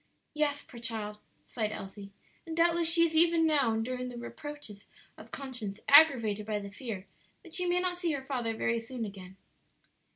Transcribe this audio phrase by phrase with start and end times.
[0.33, 2.09] "Yes, poor child!" sighed Elsie;
[2.47, 7.05] "and doubtless she is even now enduring the reproaches of conscience aggravated by the fear
[7.43, 9.37] that she may not see her father very soon again.